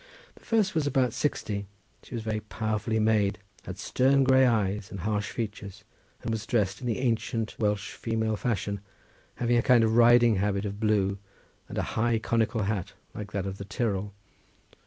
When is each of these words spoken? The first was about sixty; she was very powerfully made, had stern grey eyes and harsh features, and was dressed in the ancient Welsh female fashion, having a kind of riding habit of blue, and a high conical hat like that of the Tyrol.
The 0.33 0.43
first 0.43 0.73
was 0.73 0.87
about 0.87 1.13
sixty; 1.13 1.67
she 2.01 2.15
was 2.15 2.23
very 2.23 2.39
powerfully 2.39 2.97
made, 2.99 3.37
had 3.65 3.77
stern 3.77 4.23
grey 4.23 4.47
eyes 4.47 4.89
and 4.89 5.01
harsh 5.01 5.29
features, 5.29 5.83
and 6.23 6.31
was 6.31 6.47
dressed 6.47 6.81
in 6.81 6.87
the 6.87 6.97
ancient 6.97 7.55
Welsh 7.59 7.91
female 7.91 8.35
fashion, 8.35 8.79
having 9.35 9.57
a 9.57 9.61
kind 9.61 9.83
of 9.83 9.95
riding 9.95 10.37
habit 10.37 10.65
of 10.65 10.79
blue, 10.79 11.19
and 11.69 11.77
a 11.77 11.83
high 11.93 12.17
conical 12.17 12.63
hat 12.63 12.93
like 13.13 13.31
that 13.33 13.45
of 13.45 13.59
the 13.59 13.65
Tyrol. 13.65 14.15